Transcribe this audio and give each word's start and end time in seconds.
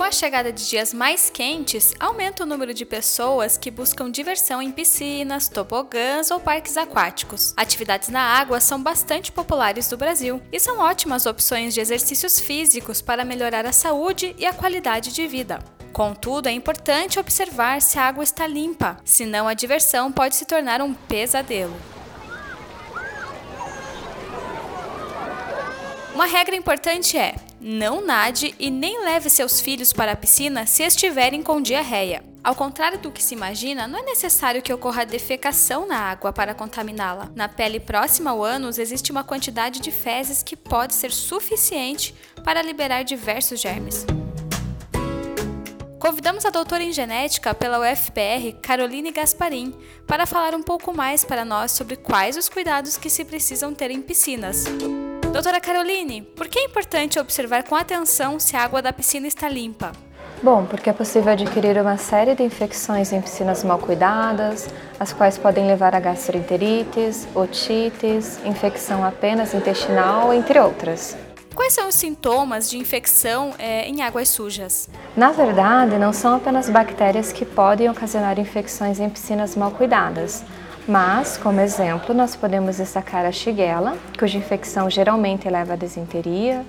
Com 0.00 0.04
a 0.04 0.10
chegada 0.10 0.50
de 0.50 0.66
dias 0.66 0.94
mais 0.94 1.28
quentes, 1.28 1.92
aumenta 2.00 2.42
o 2.42 2.46
número 2.46 2.72
de 2.72 2.86
pessoas 2.86 3.58
que 3.58 3.70
buscam 3.70 4.10
diversão 4.10 4.62
em 4.62 4.72
piscinas, 4.72 5.46
tobogãs 5.46 6.30
ou 6.30 6.40
parques 6.40 6.78
aquáticos. 6.78 7.52
Atividades 7.54 8.08
na 8.08 8.22
água 8.22 8.60
são 8.60 8.82
bastante 8.82 9.30
populares 9.30 9.90
no 9.90 9.98
Brasil 9.98 10.40
e 10.50 10.58
são 10.58 10.78
ótimas 10.78 11.26
opções 11.26 11.74
de 11.74 11.82
exercícios 11.82 12.40
físicos 12.40 13.02
para 13.02 13.26
melhorar 13.26 13.66
a 13.66 13.72
saúde 13.72 14.34
e 14.38 14.46
a 14.46 14.54
qualidade 14.54 15.12
de 15.12 15.26
vida. 15.26 15.58
Contudo, 15.92 16.48
é 16.48 16.52
importante 16.52 17.20
observar 17.20 17.82
se 17.82 17.98
a 17.98 18.04
água 18.04 18.24
está 18.24 18.46
limpa, 18.46 18.96
senão 19.04 19.46
a 19.46 19.52
diversão 19.52 20.10
pode 20.10 20.34
se 20.34 20.46
tornar 20.46 20.80
um 20.80 20.94
pesadelo. 20.94 21.76
Uma 26.14 26.24
regra 26.24 26.56
importante 26.56 27.18
é: 27.18 27.34
não 27.60 28.04
nade 28.04 28.54
e 28.58 28.70
nem 28.70 29.04
leve 29.04 29.28
seus 29.28 29.60
filhos 29.60 29.92
para 29.92 30.12
a 30.12 30.16
piscina 30.16 30.66
se 30.66 30.82
estiverem 30.82 31.42
com 31.42 31.60
diarreia. 31.60 32.24
Ao 32.42 32.54
contrário 32.54 32.98
do 32.98 33.10
que 33.10 33.22
se 33.22 33.34
imagina, 33.34 33.86
não 33.86 33.98
é 33.98 34.02
necessário 34.02 34.62
que 34.62 34.72
ocorra 34.72 35.04
defecação 35.04 35.86
na 35.86 35.98
água 35.98 36.32
para 36.32 36.54
contaminá-la. 36.54 37.28
Na 37.34 37.48
pele 37.48 37.78
próxima 37.78 38.30
ao 38.30 38.42
ânus 38.42 38.78
existe 38.78 39.12
uma 39.12 39.22
quantidade 39.22 39.78
de 39.78 39.90
fezes 39.90 40.42
que 40.42 40.56
pode 40.56 40.94
ser 40.94 41.12
suficiente 41.12 42.14
para 42.42 42.62
liberar 42.62 43.02
diversos 43.02 43.60
germes. 43.60 44.06
Convidamos 45.98 46.46
a 46.46 46.50
doutora 46.50 46.82
em 46.82 46.94
genética 46.94 47.52
pela 47.52 47.78
UFPR, 47.78 48.58
Caroline 48.62 49.12
Gasparim, 49.12 49.74
para 50.06 50.24
falar 50.24 50.54
um 50.54 50.62
pouco 50.62 50.96
mais 50.96 51.26
para 51.26 51.44
nós 51.44 51.72
sobre 51.72 51.94
quais 51.94 52.38
os 52.38 52.48
cuidados 52.48 52.96
que 52.96 53.10
se 53.10 53.22
precisam 53.22 53.74
ter 53.74 53.90
em 53.90 54.00
piscinas. 54.00 54.64
Doutora 55.32 55.60
Caroline, 55.60 56.22
por 56.22 56.48
que 56.48 56.58
é 56.58 56.64
importante 56.64 57.16
observar 57.16 57.62
com 57.62 57.76
atenção 57.76 58.40
se 58.40 58.56
a 58.56 58.64
água 58.64 58.82
da 58.82 58.92
piscina 58.92 59.28
está 59.28 59.48
limpa? 59.48 59.92
Bom, 60.42 60.66
porque 60.66 60.90
é 60.90 60.92
possível 60.92 61.32
adquirir 61.32 61.80
uma 61.80 61.96
série 61.96 62.34
de 62.34 62.42
infecções 62.42 63.12
em 63.12 63.20
piscinas 63.20 63.62
mal 63.62 63.78
cuidadas, 63.78 64.68
as 64.98 65.12
quais 65.12 65.38
podem 65.38 65.68
levar 65.68 65.94
a 65.94 66.00
gastroenterites, 66.00 67.28
otites, 67.32 68.44
infecção 68.44 69.04
apenas 69.04 69.54
intestinal, 69.54 70.34
entre 70.34 70.58
outras. 70.58 71.16
Quais 71.54 71.74
são 71.74 71.88
os 71.88 71.94
sintomas 71.94 72.68
de 72.68 72.78
infecção 72.78 73.54
é, 73.58 73.86
em 73.86 74.02
águas 74.02 74.28
sujas? 74.28 74.88
Na 75.16 75.30
verdade, 75.30 75.96
não 75.96 76.12
são 76.12 76.36
apenas 76.36 76.68
bactérias 76.68 77.32
que 77.32 77.44
podem 77.44 77.88
ocasionar 77.88 78.38
infecções 78.38 78.98
em 78.98 79.08
piscinas 79.08 79.54
mal 79.54 79.70
cuidadas. 79.70 80.42
Mas, 80.88 81.36
como 81.36 81.60
exemplo, 81.60 82.14
nós 82.14 82.34
podemos 82.34 82.78
destacar 82.78 83.24
a 83.24 83.32
Shigella, 83.32 83.96
cuja 84.18 84.38
infecção 84.38 84.88
geralmente 84.90 85.48
leva 85.48 85.74
à 85.74 85.76
desinteria, 85.76 86.64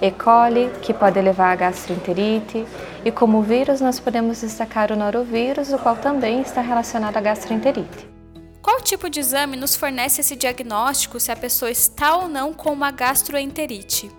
E. 0.00 0.10
coli, 0.10 0.70
que 0.82 0.92
pode 0.92 1.20
levar 1.20 1.52
à 1.52 1.56
gastroenterite, 1.56 2.66
e 3.04 3.10
como 3.10 3.42
vírus 3.42 3.80
nós 3.80 3.98
podemos 3.98 4.40
destacar 4.40 4.92
o 4.92 4.96
norovírus, 4.96 5.72
o 5.72 5.78
qual 5.78 5.96
também 5.96 6.40
está 6.40 6.60
relacionado 6.60 7.16
à 7.16 7.20
gastroenterite. 7.20 8.08
Qual 8.60 8.80
tipo 8.80 9.10
de 9.10 9.20
exame 9.20 9.56
nos 9.56 9.76
fornece 9.76 10.20
esse 10.20 10.36
diagnóstico 10.36 11.20
se 11.20 11.30
a 11.30 11.36
pessoa 11.36 11.70
está 11.70 12.16
ou 12.16 12.28
não 12.28 12.52
com 12.52 12.72
uma 12.72 12.90
gastroenterite? 12.90 14.10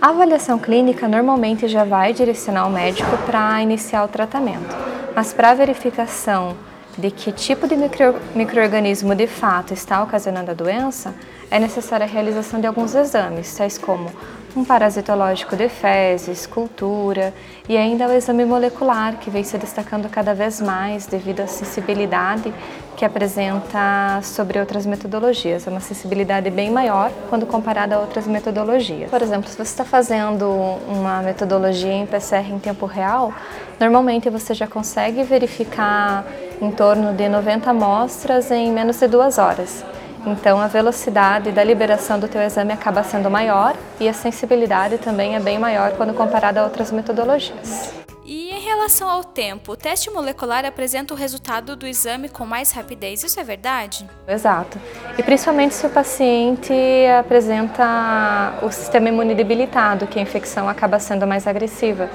A 0.00 0.08
avaliação 0.08 0.58
clínica 0.58 1.08
normalmente 1.08 1.68
já 1.68 1.84
vai 1.84 2.12
direcionar 2.12 2.66
o 2.66 2.70
médico 2.70 3.16
para 3.24 3.62
iniciar 3.62 4.04
o 4.04 4.08
tratamento, 4.08 4.76
mas 5.14 5.32
para 5.32 5.54
verificação 5.54 6.56
de 6.96 7.10
que 7.10 7.32
tipo 7.32 7.66
de 7.66 7.76
micro, 7.76 8.14
microorganismo 8.34 9.14
de 9.14 9.26
fato 9.26 9.72
está 9.72 10.02
ocasionando 10.02 10.50
a 10.50 10.54
doença, 10.54 11.14
é 11.50 11.58
necessária 11.58 12.04
a 12.04 12.08
realização 12.08 12.60
de 12.60 12.66
alguns 12.66 12.94
exames, 12.94 13.54
tais 13.54 13.78
como 13.78 14.10
um 14.56 14.64
parasitológico 14.64 15.56
de 15.56 15.68
fezes, 15.68 16.46
cultura 16.46 17.34
e 17.68 17.76
ainda 17.76 18.06
o 18.06 18.12
exame 18.12 18.44
molecular, 18.44 19.16
que 19.18 19.28
vem 19.28 19.42
se 19.42 19.58
destacando 19.58 20.08
cada 20.08 20.32
vez 20.32 20.60
mais 20.60 21.06
devido 21.06 21.40
à 21.40 21.46
sensibilidade 21.46 22.54
que 22.96 23.04
apresenta 23.04 24.20
sobre 24.22 24.60
outras 24.60 24.86
metodologias. 24.86 25.66
É 25.66 25.70
uma 25.70 25.80
sensibilidade 25.80 26.48
bem 26.50 26.70
maior 26.70 27.10
quando 27.28 27.44
comparada 27.46 27.96
a 27.96 27.98
outras 27.98 28.26
metodologias. 28.26 29.10
Por 29.10 29.20
exemplo, 29.20 29.50
se 29.50 29.56
você 29.56 29.62
está 29.62 29.84
fazendo 29.84 30.48
uma 30.88 31.20
metodologia 31.20 31.92
em 31.92 32.06
PCR 32.06 32.48
em 32.50 32.58
tempo 32.58 32.86
real, 32.86 33.32
normalmente 33.80 34.30
você 34.30 34.54
já 34.54 34.68
consegue 34.68 35.24
verificar 35.24 36.24
em 36.60 36.70
torno 36.70 37.12
de 37.12 37.28
90 37.28 37.70
amostras 37.70 38.50
em 38.50 38.72
menos 38.72 38.98
de 38.98 39.06
duas 39.06 39.38
horas. 39.38 39.84
Então 40.26 40.58
a 40.58 40.66
velocidade 40.66 41.52
da 41.52 41.62
liberação 41.62 42.18
do 42.18 42.26
teu 42.26 42.40
exame 42.40 42.72
acaba 42.72 43.02
sendo 43.02 43.30
maior 43.30 43.76
e 44.00 44.08
a 44.08 44.12
sensibilidade 44.12 44.98
também 44.98 45.36
é 45.36 45.40
bem 45.40 45.58
maior 45.58 45.92
quando 45.92 46.14
comparada 46.14 46.60
a 46.60 46.64
outras 46.64 46.90
metodologias. 46.90 47.92
E 48.24 48.50
em 48.50 48.60
relação 48.60 49.10
ao 49.10 49.22
tempo, 49.22 49.72
o 49.72 49.76
teste 49.76 50.10
molecular 50.10 50.64
apresenta 50.64 51.12
o 51.12 51.16
resultado 51.16 51.76
do 51.76 51.86
exame 51.86 52.30
com 52.30 52.46
mais 52.46 52.72
rapidez, 52.72 53.22
isso 53.22 53.38
é 53.38 53.44
verdade? 53.44 54.08
Exato. 54.26 54.78
E 55.18 55.22
principalmente 55.22 55.74
se 55.74 55.86
o 55.86 55.90
paciente 55.90 56.72
apresenta 57.18 58.54
o 58.62 58.70
sistema 58.72 59.10
imune 59.10 59.34
debilitado, 59.34 60.06
que 60.06 60.18
a 60.18 60.22
infecção 60.22 60.70
acaba 60.70 60.98
sendo 60.98 61.26
mais 61.26 61.46
agressiva. 61.46 62.08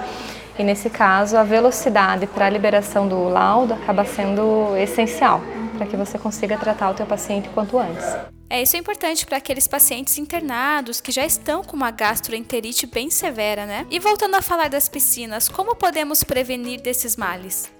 E 0.60 0.64
nesse 0.64 0.90
caso, 0.90 1.38
a 1.38 1.44
velocidade 1.44 2.28
para 2.28 2.48
a 2.48 2.50
liberação 2.50 3.08
do 3.08 3.30
laudo 3.30 3.74
acaba 3.74 4.04
sendo 4.04 4.76
essencial 4.76 5.42
para 5.78 5.88
que 5.88 5.96
você 5.96 6.20
consiga 6.20 6.58
tratar 6.58 6.90
o 6.90 6.94
teu 6.94 7.06
paciente 7.06 7.48
quanto 7.54 7.80
antes. 7.80 8.06
É, 8.50 8.62
isso 8.62 8.76
é 8.76 8.80
importante 8.80 9.26
para 9.26 9.38
aqueles 9.38 9.70
pacientes 9.70 10.18
internados 10.18 11.00
que 11.00 11.14
já 11.14 11.26
estão 11.26 11.64
com 11.64 11.78
uma 11.78 11.92
gastroenterite 11.92 12.86
bem 12.86 13.10
severa, 13.10 13.66
né? 13.66 13.86
E 13.90 14.00
voltando 14.00 14.36
a 14.36 14.42
falar 14.42 14.70
das 14.70 14.90
piscinas, 14.90 15.48
como 15.48 15.78
podemos 15.78 16.26
prevenir 16.26 16.82
desses 16.82 17.16
males? 17.16 17.72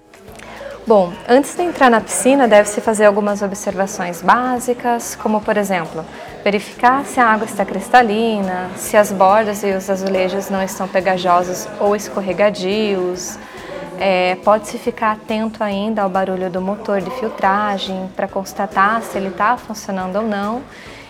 Bom, 0.86 1.12
antes 1.28 1.54
de 1.54 1.62
entrar 1.62 1.90
na 1.90 2.00
piscina, 2.00 2.48
deve-se 2.48 2.80
fazer 2.80 3.04
algumas 3.04 3.42
observações 3.42 4.22
básicas, 4.22 5.14
como 5.14 5.42
por 5.42 5.58
exemplo, 5.58 6.02
verificar 6.44 7.04
se 7.04 7.20
a 7.20 7.26
água 7.26 7.46
está 7.46 7.64
cristalina, 7.64 8.70
se 8.76 8.96
as 8.96 9.12
bordas 9.12 9.62
e 9.62 9.72
os 9.72 9.88
azulejos 9.88 10.50
não 10.50 10.62
estão 10.62 10.88
pegajosos 10.88 11.68
ou 11.78 11.94
escorregadios, 11.94 13.38
é, 14.00 14.34
Pode-se 14.36 14.78
ficar 14.78 15.12
atento 15.12 15.62
ainda 15.62 16.02
ao 16.02 16.08
barulho 16.08 16.48
do 16.48 16.60
motor 16.60 17.02
de 17.02 17.10
filtragem 17.10 18.10
para 18.16 18.26
constatar 18.26 19.02
se 19.02 19.18
ele 19.18 19.28
está 19.28 19.58
funcionando 19.58 20.16
ou 20.16 20.22
não 20.22 20.62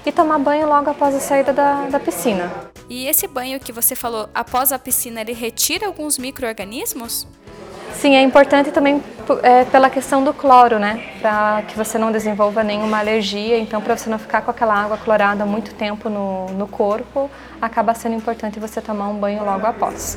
e 0.04 0.10
tomar 0.10 0.40
banho 0.40 0.66
logo 0.66 0.90
após 0.90 1.14
a 1.14 1.20
saída 1.20 1.52
da, 1.52 1.86
da 1.86 2.00
piscina. 2.00 2.50
E 2.88 3.06
esse 3.06 3.28
banho 3.28 3.60
que 3.60 3.70
você 3.70 3.94
falou 3.94 4.28
após 4.34 4.72
a 4.72 4.78
piscina, 4.78 5.20
ele 5.20 5.32
retira 5.32 5.86
alguns 5.86 6.18
micro-organismos? 6.18 7.28
Sim, 8.00 8.16
é 8.16 8.22
importante 8.22 8.70
também 8.70 9.02
é, 9.42 9.66
pela 9.66 9.90
questão 9.90 10.24
do 10.24 10.32
cloro, 10.32 10.78
né? 10.78 11.04
Para 11.20 11.60
que 11.68 11.76
você 11.76 11.98
não 11.98 12.10
desenvolva 12.10 12.64
nenhuma 12.64 12.98
alergia. 12.98 13.58
Então, 13.58 13.78
para 13.82 13.94
você 13.94 14.08
não 14.08 14.18
ficar 14.18 14.40
com 14.40 14.50
aquela 14.50 14.74
água 14.74 14.96
clorada 14.96 15.44
muito 15.44 15.74
tempo 15.74 16.08
no, 16.08 16.46
no 16.46 16.66
corpo, 16.66 17.30
acaba 17.60 17.92
sendo 17.92 18.14
importante 18.14 18.58
você 18.58 18.80
tomar 18.80 19.08
um 19.08 19.18
banho 19.18 19.44
logo 19.44 19.66
após. 19.66 20.16